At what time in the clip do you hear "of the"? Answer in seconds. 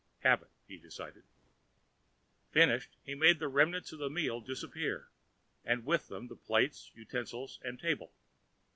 3.93-4.09